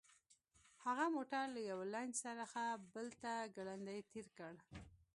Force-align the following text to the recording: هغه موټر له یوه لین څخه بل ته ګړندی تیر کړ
هغه 0.85 1.05
موټر 1.15 1.43
له 1.55 1.61
یوه 1.69 1.85
لین 1.93 2.09
څخه 2.23 2.63
بل 2.93 3.07
ته 3.21 3.33
ګړندی 3.55 3.99
تیر 4.11 4.27
کړ 4.37 4.53